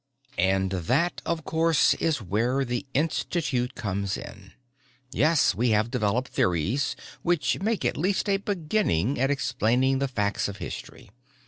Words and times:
"And 0.39 0.71
that 0.71 1.21
of 1.27 1.43
course 1.45 1.93
is 1.93 2.23
where 2.23 2.65
the 2.65 2.87
Institute 2.95 3.75
comes 3.75 4.17
in. 4.17 4.53
Yes, 5.11 5.53
we 5.53 5.69
have 5.77 5.91
developed 5.91 6.29
theories 6.31 6.95
which 7.21 7.59
make 7.61 7.85
at 7.85 7.97
least 7.97 8.27
a 8.27 8.37
beginning 8.37 9.19
at 9.19 9.29
explaining 9.29 9.99
the 9.99 10.07
facts 10.07 10.47
of 10.47 10.57
history. 10.57 11.11